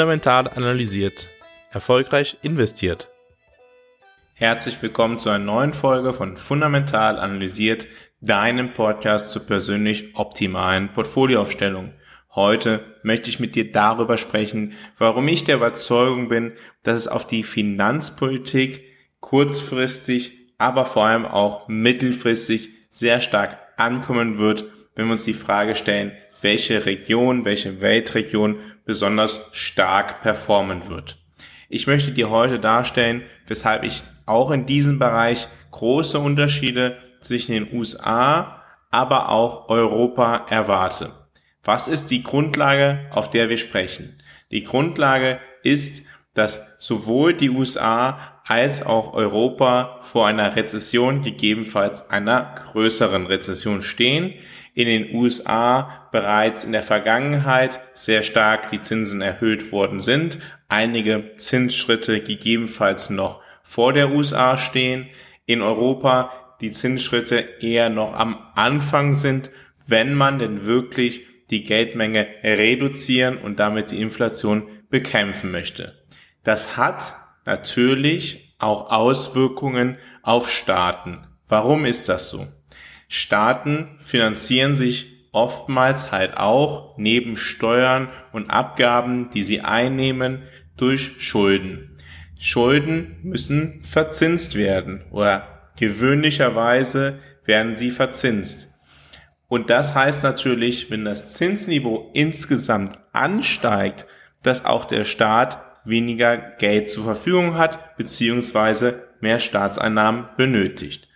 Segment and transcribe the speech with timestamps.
[0.00, 1.28] Fundamental analysiert.
[1.72, 3.10] Erfolgreich investiert.
[4.32, 7.86] Herzlich willkommen zu einer neuen Folge von Fundamental analysiert,
[8.22, 11.92] deinem Podcast zur persönlich optimalen Portfolioaufstellung.
[12.34, 17.26] Heute möchte ich mit dir darüber sprechen, warum ich der Überzeugung bin, dass es auf
[17.26, 18.82] die Finanzpolitik
[19.20, 24.64] kurzfristig, aber vor allem auch mittelfristig sehr stark ankommen wird,
[24.94, 31.16] wenn wir uns die Frage stellen, welche Region, welche Weltregion besonders stark performen wird.
[31.68, 37.72] Ich möchte dir heute darstellen, weshalb ich auch in diesem Bereich große Unterschiede zwischen den
[37.72, 41.12] USA, aber auch Europa erwarte.
[41.62, 44.18] Was ist die Grundlage, auf der wir sprechen?
[44.50, 46.04] Die Grundlage ist,
[46.34, 54.34] dass sowohl die USA als auch Europa vor einer Rezession, gegebenenfalls einer größeren Rezession stehen
[54.74, 61.36] in den USA bereits in der Vergangenheit sehr stark die Zinsen erhöht worden sind, einige
[61.36, 65.08] Zinsschritte gegebenenfalls noch vor der USA stehen,
[65.46, 69.50] in Europa die Zinsschritte eher noch am Anfang sind,
[69.86, 75.98] wenn man denn wirklich die Geldmenge reduzieren und damit die Inflation bekämpfen möchte.
[76.44, 77.14] Das hat
[77.46, 81.26] natürlich auch Auswirkungen auf Staaten.
[81.48, 82.46] Warum ist das so?
[83.12, 90.44] Staaten finanzieren sich oftmals halt auch neben Steuern und Abgaben, die sie einnehmen,
[90.76, 91.96] durch Schulden.
[92.38, 98.72] Schulden müssen verzinst werden oder gewöhnlicherweise werden sie verzinst.
[99.48, 104.06] Und das heißt natürlich, wenn das Zinsniveau insgesamt ansteigt,
[104.44, 111.09] dass auch der Staat weniger Geld zur Verfügung hat, beziehungsweise mehr Staatseinnahmen benötigt.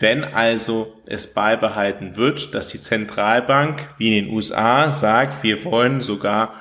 [0.00, 6.00] Wenn also es beibehalten wird, dass die Zentralbank wie in den USA sagt, wir wollen
[6.00, 6.54] sogar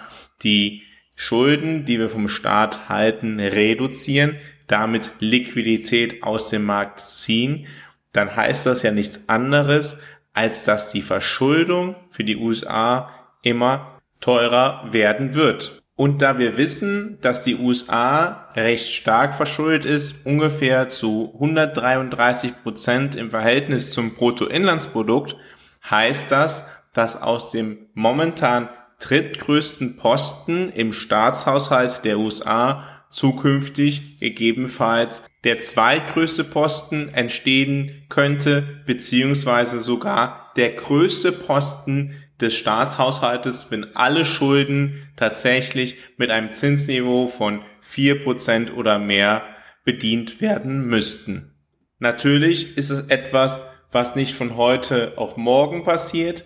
[0.43, 0.83] die
[1.15, 4.35] Schulden, die wir vom Staat halten, reduzieren,
[4.67, 7.67] damit Liquidität aus dem Markt ziehen,
[8.11, 10.01] dann heißt das ja nichts anderes,
[10.33, 13.09] als dass die Verschuldung für die USA
[13.41, 15.78] immer teurer werden wird.
[15.99, 23.17] Und da wir wissen, dass die USA recht stark verschuldet ist, ungefähr zu 133 Prozent
[23.17, 25.35] im Verhältnis zum Bruttoinlandsprodukt,
[25.89, 28.69] heißt das, dass aus dem momentan
[29.01, 40.53] drittgrößten Posten im Staatshaushalt der USA zukünftig gegebenenfalls der zweitgrößte Posten entstehen könnte, beziehungsweise sogar
[40.55, 48.75] der größte Posten des Staatshaushaltes, wenn alle Schulden tatsächlich mit einem Zinsniveau von vier Prozent
[48.75, 49.43] oder mehr
[49.83, 51.53] bedient werden müssten.
[51.99, 53.61] Natürlich ist es etwas,
[53.91, 56.45] was nicht von heute auf morgen passiert,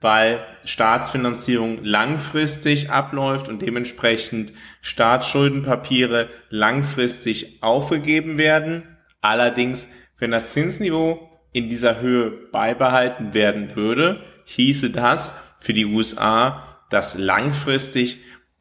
[0.00, 8.96] weil Staatsfinanzierung langfristig abläuft und dementsprechend Staatsschuldenpapiere langfristig aufgegeben werden.
[9.20, 9.88] Allerdings,
[10.18, 17.18] wenn das Zinsniveau in dieser Höhe beibehalten werden würde, hieße das für die USA, dass
[17.18, 18.18] langfristig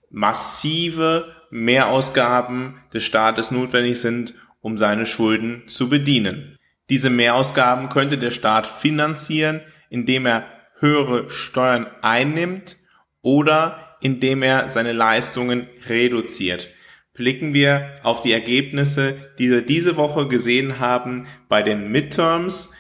[0.10, 6.58] massive Mehrausgaben des Staates notwendig sind, um seine Schulden zu bedienen.
[6.90, 10.46] Diese Mehrausgaben könnte der Staat finanzieren, indem er
[10.80, 12.76] höhere Steuern einnimmt
[13.22, 16.70] oder indem er seine Leistungen reduziert.
[17.14, 22.76] Blicken wir auf die Ergebnisse, die wir diese Woche gesehen haben bei den Midterms,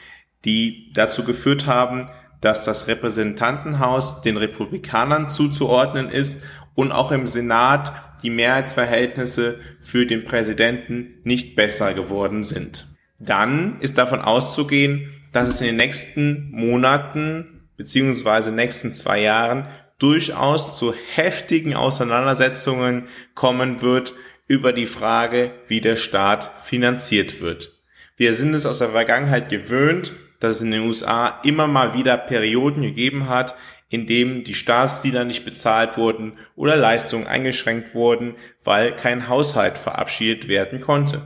[0.45, 2.09] die dazu geführt haben,
[2.42, 6.44] dass das Repräsentantenhaus den Republikanern zuzuordnen ist
[6.75, 7.92] und auch im Senat
[8.24, 12.88] die Mehrheitsverhältnisse für den Präsidenten nicht besser geworden sind.
[13.20, 19.68] Dann ist davon auszugehen, dass es in den nächsten Monaten beziehungsweise nächsten zwei Jahren
[20.00, 24.13] durchaus zu heftigen Auseinandersetzungen kommen wird
[24.48, 27.74] über die Frage, wie der Staat finanziert wird.
[28.16, 32.18] Wir sind es aus der Vergangenheit gewöhnt, dass es in den USA immer mal wieder
[32.18, 33.56] Perioden gegeben hat,
[33.89, 40.48] in dem die Staatsdiener nicht bezahlt wurden oder Leistungen eingeschränkt wurden, weil kein Haushalt verabschiedet
[40.48, 41.22] werden konnte.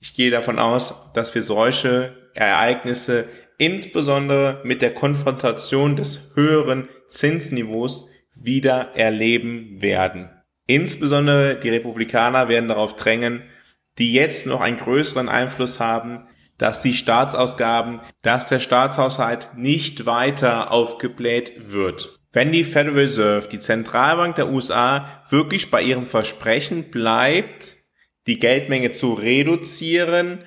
[0.00, 3.26] Ich gehe davon aus, dass wir solche Ereignisse
[3.58, 10.30] insbesondere mit der Konfrontation des höheren Zinsniveaus wieder erleben werden.
[10.66, 13.42] Insbesondere die Republikaner werden darauf drängen,
[13.98, 16.26] die jetzt noch einen größeren Einfluss haben,
[16.58, 22.20] dass die Staatsausgaben, dass der Staatshaushalt nicht weiter aufgebläht wird.
[22.32, 27.76] Wenn die Federal Reserve, die Zentralbank der USA, wirklich bei ihrem Versprechen bleibt,
[28.26, 30.40] die Geldmenge zu reduzieren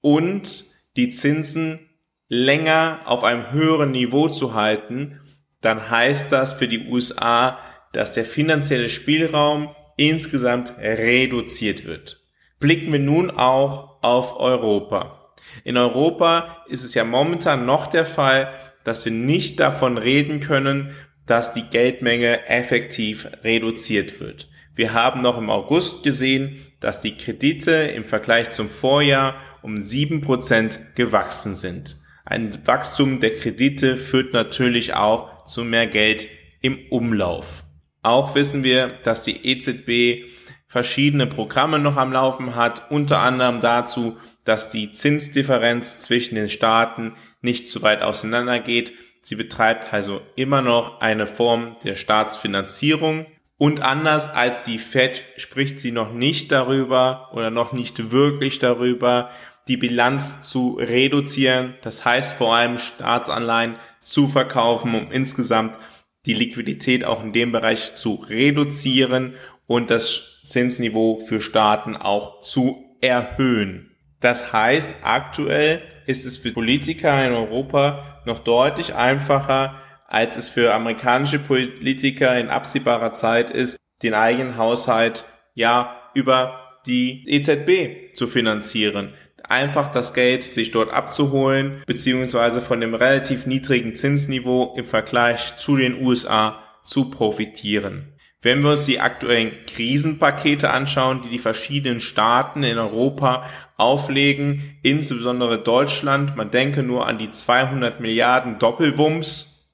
[0.00, 0.64] und
[0.96, 1.88] die Zinsen
[2.28, 5.20] länger auf einem höheren Niveau zu halten,
[5.60, 7.58] dann heißt das für die USA,
[7.92, 12.20] dass der finanzielle Spielraum insgesamt reduziert wird.
[12.58, 15.21] Blicken wir nun auch auf Europa.
[15.64, 18.52] In Europa ist es ja momentan noch der Fall,
[18.84, 20.94] dass wir nicht davon reden können,
[21.26, 24.48] dass die Geldmenge effektiv reduziert wird.
[24.74, 30.22] Wir haben noch im August gesehen, dass die Kredite im Vergleich zum Vorjahr um sieben
[30.22, 31.96] Prozent gewachsen sind.
[32.24, 36.26] Ein Wachstum der Kredite führt natürlich auch zu mehr Geld
[36.60, 37.64] im Umlauf.
[38.02, 40.26] Auch wissen wir, dass die EZB
[40.66, 47.14] verschiedene Programme noch am Laufen hat, unter anderem dazu, dass die Zinsdifferenz zwischen den Staaten
[47.40, 48.92] nicht zu weit auseinander geht.
[49.20, 53.26] Sie betreibt also immer noch eine Form der Staatsfinanzierung
[53.62, 59.30] und anders als die Fed spricht sie noch nicht darüber oder noch nicht wirklich darüber,
[59.68, 61.74] die Bilanz zu reduzieren.
[61.82, 65.78] Das heißt vor allem Staatsanleihen zu verkaufen, um insgesamt
[66.26, 69.34] die Liquidität auch in dem Bereich zu reduzieren
[69.68, 73.91] und das Zinsniveau für Staaten auch zu erhöhen.
[74.22, 79.74] Das heißt, aktuell ist es für Politiker in Europa noch deutlich einfacher,
[80.08, 85.24] als es für amerikanische Politiker in absehbarer Zeit ist, den eigenen Haushalt
[85.54, 89.12] ja über die EZB zu finanzieren
[89.52, 95.76] einfach das Geld sich dort abzuholen, beziehungsweise von dem relativ niedrigen Zinsniveau im Vergleich zu
[95.76, 98.11] den USA zu profitieren.
[98.42, 105.62] Wenn wir uns die aktuellen Krisenpakete anschauen, die die verschiedenen Staaten in Europa auflegen, insbesondere
[105.62, 109.70] Deutschland, man denke nur an die 200 Milliarden Doppelwumms,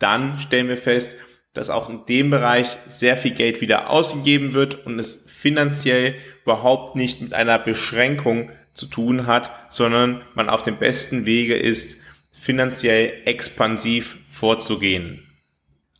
[0.00, 1.16] dann stellen wir fest,
[1.52, 6.96] dass auch in dem Bereich sehr viel Geld wieder ausgegeben wird und es finanziell überhaupt
[6.96, 11.98] nicht mit einer Beschränkung zu tun hat, sondern man auf dem besten Wege ist,
[12.32, 15.24] finanziell expansiv vorzugehen.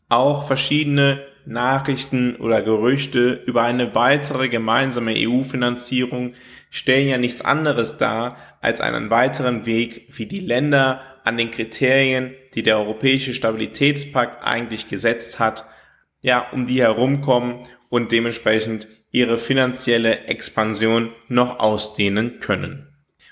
[0.09, 6.35] Auch verschiedene Nachrichten oder Gerüchte über eine weitere gemeinsame EU-Finanzierung
[6.71, 12.35] stellen ja nichts anderes dar als einen weiteren Weg, wie die Länder an den Kriterien,
[12.55, 15.65] die der Europäische Stabilitätspakt eigentlich gesetzt hat,
[16.21, 22.89] ja, um die herumkommen und dementsprechend ihre finanzielle Expansion noch ausdehnen können.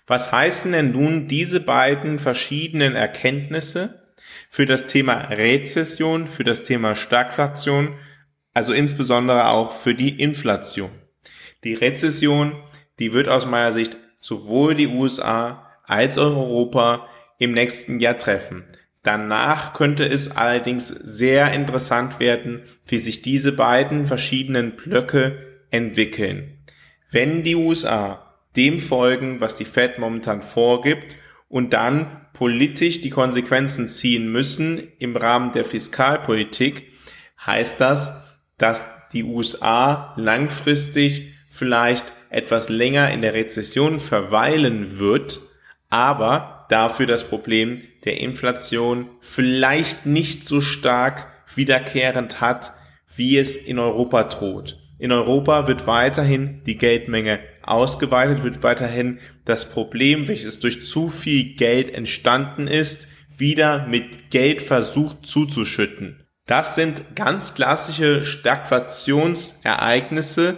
[0.06, 4.05] Was heißen denn nun diese beiden verschiedenen Erkenntnisse
[4.50, 7.94] für das Thema Rezession, für das Thema Stagflation,
[8.54, 10.90] also insbesondere auch für die Inflation?
[11.64, 12.56] Die Rezession,
[12.98, 18.64] die wird aus meiner Sicht sowohl die USA als auch Europa im nächsten Jahr treffen.
[19.02, 26.58] Danach könnte es allerdings sehr interessant werden, wie sich diese beiden verschiedenen Blöcke entwickeln.
[27.10, 31.18] Wenn die USA dem folgen, was die Fed momentan vorgibt
[31.48, 36.92] und dann politisch die Konsequenzen ziehen müssen im Rahmen der Fiskalpolitik,
[37.44, 45.40] heißt das, dass die USA langfristig vielleicht etwas länger in der Rezession verweilen wird,
[45.88, 52.72] aber dafür das Problem der Inflation vielleicht nicht so stark wiederkehrend hat,
[53.14, 54.78] wie es in Europa droht.
[54.98, 61.54] In Europa wird weiterhin die Geldmenge ausgeweitet, wird weiterhin das Problem, welches durch zu viel
[61.54, 66.22] Geld entstanden ist, wieder mit Geld versucht zuzuschütten.
[66.46, 70.56] Das sind ganz klassische Stagflationsereignisse,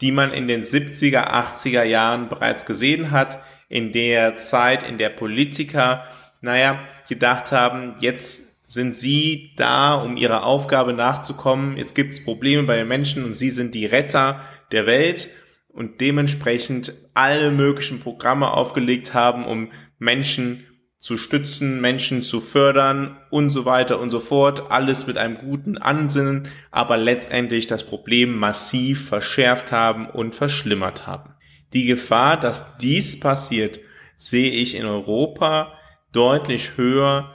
[0.00, 5.08] die man in den 70er, 80er Jahren bereits gesehen hat, in der Zeit, in der
[5.08, 6.06] Politiker,
[6.40, 6.78] naja,
[7.08, 11.76] gedacht haben, jetzt sind sie da, um ihrer Aufgabe nachzukommen.
[11.76, 15.28] Jetzt gibt es Probleme bei den Menschen und sie sind die Retter der Welt
[15.68, 20.66] und dementsprechend alle möglichen Programme aufgelegt haben, um Menschen
[20.98, 24.70] zu stützen, Menschen zu fördern und so weiter und so fort.
[24.70, 31.34] Alles mit einem guten Ansinnen, aber letztendlich das Problem massiv verschärft haben und verschlimmert haben.
[31.74, 33.80] Die Gefahr, dass dies passiert,
[34.16, 35.74] sehe ich in Europa
[36.12, 37.34] deutlich höher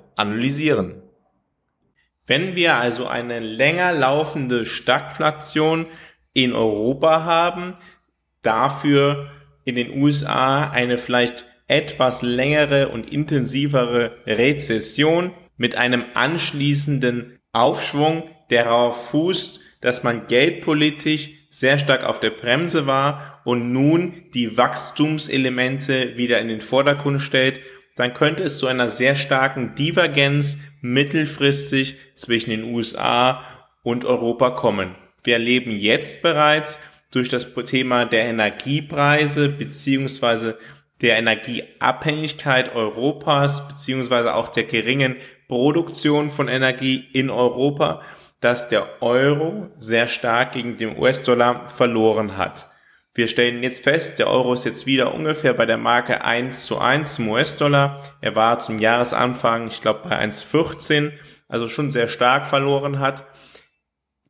[0.15, 1.01] analysieren.
[2.27, 5.87] Wenn wir also eine länger laufende Stagflation
[6.33, 7.75] in Europa haben,
[8.41, 9.31] dafür
[9.65, 18.65] in den USA eine vielleicht etwas längere und intensivere Rezession mit einem anschließenden Aufschwung, der
[18.65, 26.17] darauf fußt, dass man geldpolitisch sehr stark auf der Bremse war und nun die Wachstumselemente
[26.17, 27.61] wieder in den Vordergrund stellt,
[28.01, 33.43] dann könnte es zu einer sehr starken Divergenz mittelfristig zwischen den USA
[33.83, 34.95] und Europa kommen.
[35.23, 36.79] Wir erleben jetzt bereits
[37.11, 40.57] durch das Thema der Energiepreise beziehungsweise
[41.01, 45.17] der Energieabhängigkeit Europas beziehungsweise auch der geringen
[45.47, 48.01] Produktion von Energie in Europa,
[48.39, 52.70] dass der Euro sehr stark gegen den US-Dollar verloren hat.
[53.13, 56.79] Wir stellen jetzt fest, der Euro ist jetzt wieder ungefähr bei der Marke 1 zu
[56.79, 58.01] 1 zum US-Dollar.
[58.21, 61.11] Er war zum Jahresanfang, ich glaube, bei 1,14,
[61.49, 63.25] also schon sehr stark verloren hat.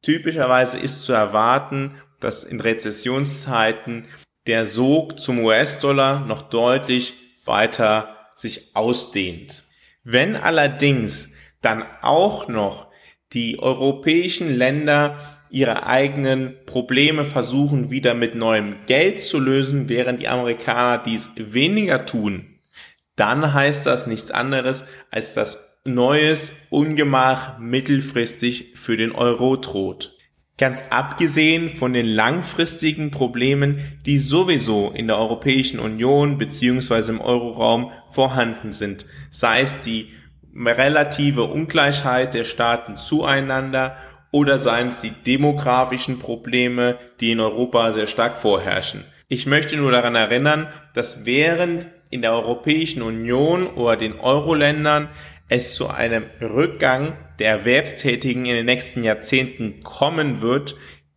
[0.02, 4.08] Typischerweise ist zu erwarten, dass in Rezessionszeiten
[4.48, 7.14] der Sog zum US-Dollar noch deutlich
[7.46, 9.64] weiter sich ausdehnt.
[10.04, 12.88] Wenn allerdings dann auch noch
[13.34, 15.18] die europäischen Länder
[15.52, 22.06] ihre eigenen Probleme versuchen wieder mit neuem Geld zu lösen, während die Amerikaner dies weniger
[22.06, 22.46] tun,
[23.16, 30.18] dann heißt das nichts anderes, als dass neues Ungemach mittelfristig für den Euro droht.
[30.58, 37.92] Ganz abgesehen von den langfristigen Problemen, die sowieso in der Europäischen Union beziehungsweise im Euroraum
[38.12, 40.10] vorhanden sind, sei es die
[40.56, 43.98] relative Ungleichheit der Staaten zueinander
[44.32, 49.04] oder seien es die demografischen Probleme, die in Europa sehr stark vorherrschen.
[49.28, 55.10] Ich möchte nur daran erinnern, dass während in der Europäischen Union oder den Euro-Ländern
[55.48, 60.76] es zu einem Rückgang der Erwerbstätigen in den nächsten Jahrzehnten kommen wird,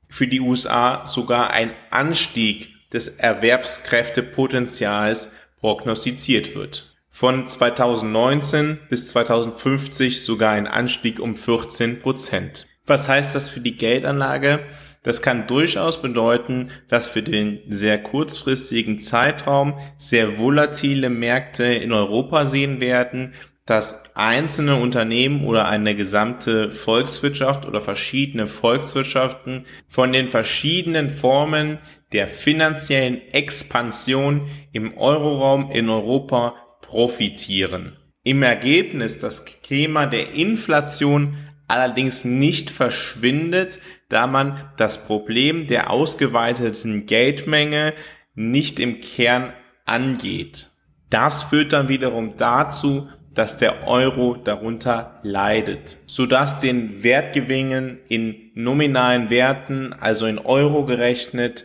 [0.08, 10.50] für die USA sogar ein Anstieg des Erwerbskräftepotenzials prognostiziert wird von 2019 bis 2050 sogar
[10.50, 12.66] ein Anstieg um 14 Prozent.
[12.86, 14.60] Was heißt das für die Geldanlage?
[15.02, 22.46] Das kann durchaus bedeuten, dass für den sehr kurzfristigen Zeitraum sehr volatile Märkte in Europa
[22.46, 23.34] sehen werden,
[23.66, 31.78] dass einzelne Unternehmen oder eine gesamte Volkswirtschaft oder verschiedene Volkswirtschaften von den verschiedenen Formen
[32.12, 37.96] der finanziellen Expansion im Euroraum in Europa profitieren.
[38.22, 41.36] Im Ergebnis das Thema der Inflation
[41.74, 47.94] allerdings nicht verschwindet, da man das Problem der ausgeweiteten Geldmenge
[48.34, 49.52] nicht im Kern
[49.84, 50.68] angeht.
[51.10, 59.28] Das führt dann wiederum dazu, dass der Euro darunter leidet, sodass den Wertgewinnen in nominalen
[59.28, 61.64] Werten, also in Euro gerechnet,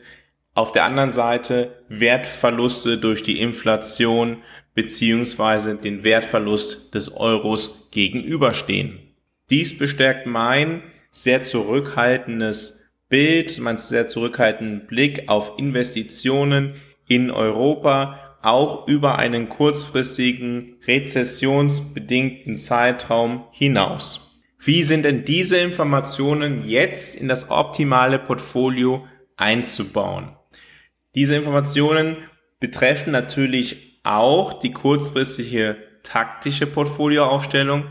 [0.56, 4.38] auf der anderen Seite Wertverluste durch die Inflation
[4.74, 9.09] beziehungsweise den Wertverlust des Euros gegenüberstehen.
[9.50, 16.76] Dies bestärkt mein sehr zurückhaltendes Bild, mein sehr zurückhaltenden Blick auf Investitionen
[17.08, 24.42] in Europa, auch über einen kurzfristigen rezessionsbedingten Zeitraum hinaus.
[24.60, 30.36] Wie sind denn diese Informationen jetzt in das optimale Portfolio einzubauen?
[31.16, 32.18] Diese Informationen
[32.60, 37.86] betreffen natürlich auch die kurzfristige taktische Portfolioaufstellung,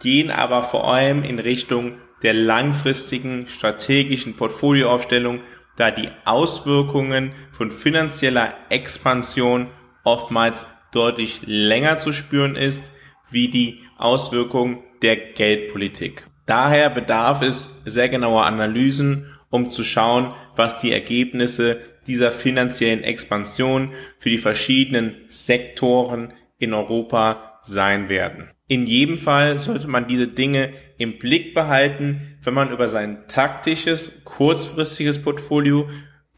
[0.00, 5.40] gehen aber vor allem in Richtung der langfristigen strategischen Portfolioaufstellung,
[5.76, 9.68] da die Auswirkungen von finanzieller Expansion
[10.04, 12.90] oftmals deutlich länger zu spüren ist,
[13.30, 16.24] wie die Auswirkungen der Geldpolitik.
[16.46, 23.90] Daher bedarf es sehr genauer Analysen, um zu schauen, was die Ergebnisse dieser finanziellen Expansion
[24.18, 28.50] für die verschiedenen Sektoren in Europa sein werden.
[28.66, 34.24] In jedem Fall sollte man diese Dinge im Blick behalten, wenn man über sein taktisches,
[34.24, 35.88] kurzfristiges Portfolio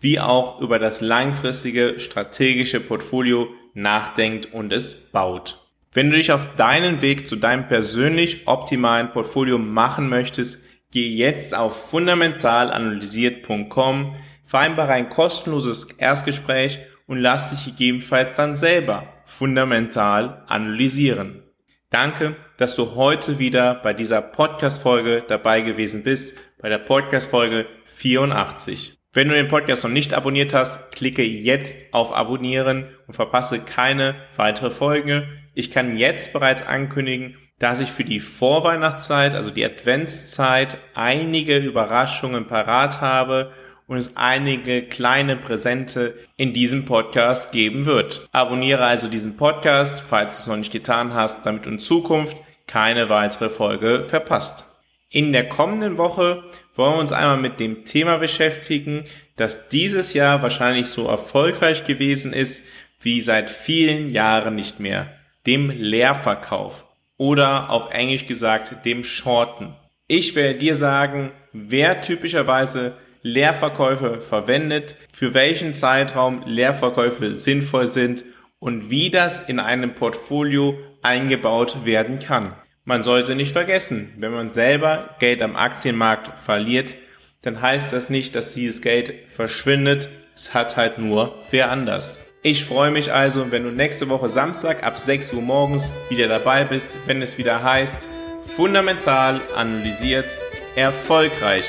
[0.01, 5.59] wie auch über das langfristige strategische Portfolio nachdenkt und es baut.
[5.93, 11.55] Wenn du dich auf deinen Weg zu deinem persönlich optimalen Portfolio machen möchtest, geh jetzt
[11.55, 14.13] auf fundamentalanalysiert.com,
[14.45, 21.45] vereinbare ein kostenloses Erstgespräch und lass dich gegebenenfalls dann selber fundamental analysieren.
[21.89, 28.99] Danke, dass du heute wieder bei dieser Podcast-Folge dabei gewesen bist, bei der Podcast-Folge 84.
[29.13, 34.17] Wenn du den Podcast noch nicht abonniert hast, klicke jetzt auf Abonnieren und verpasse keine
[34.37, 35.29] weitere Folge.
[35.55, 42.47] Ich kann jetzt bereits ankündigen, dass ich für die Vorweihnachtszeit, also die Adventszeit, einige Überraschungen
[42.47, 43.53] parat habe
[43.91, 48.29] und es einige kleine Präsente in diesem Podcast geben wird.
[48.31, 52.37] Abonniere also diesen Podcast, falls du es noch nicht getan hast, damit du in Zukunft
[52.69, 54.65] keine weitere Folge verpasst.
[55.09, 56.45] In der kommenden Woche
[56.77, 62.33] wollen wir uns einmal mit dem Thema beschäftigen, das dieses Jahr wahrscheinlich so erfolgreich gewesen
[62.33, 62.63] ist
[63.01, 65.09] wie seit vielen Jahren nicht mehr,
[65.49, 69.75] dem Leerverkauf oder auf Englisch gesagt dem Shorten.
[70.07, 78.25] Ich werde dir sagen, wer typischerweise Leerverkäufe verwendet, für welchen Zeitraum Leerverkäufe sinnvoll sind
[78.59, 82.55] und wie das in einem Portfolio eingebaut werden kann.
[82.85, 86.97] Man sollte nicht vergessen, wenn man selber Geld am Aktienmarkt verliert,
[87.43, 90.11] dann heißt das nicht, dass dieses Geld verschwindet.
[90.35, 92.19] Es hat halt nur wer anders.
[92.43, 96.65] Ich freue mich also, wenn du nächste Woche Samstag ab 6 Uhr morgens wieder dabei
[96.65, 98.09] bist, wenn es wieder heißt,
[98.57, 100.39] fundamental analysiert,
[100.75, 101.67] erfolgreich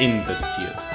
[0.00, 0.86] investiert.